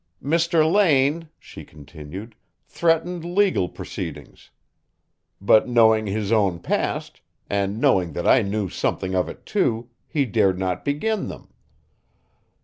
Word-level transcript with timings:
"Mr. 0.23 0.65
Lane," 0.67 1.29
she 1.37 1.63
continued, 1.63 2.33
"threatened 2.65 3.23
legal 3.23 3.69
proceedings. 3.69 4.49
But, 5.39 5.67
knowing 5.67 6.07
his 6.07 6.31
own 6.31 6.57
past, 6.57 7.21
and 7.51 7.79
knowing 7.79 8.13
that 8.13 8.25
I 8.27 8.41
knew 8.41 8.67
something 8.67 9.13
of 9.13 9.29
it, 9.29 9.45
too, 9.45 9.91
he 10.07 10.25
dared 10.25 10.57
not 10.57 10.83
begin 10.83 11.27
them. 11.27 11.49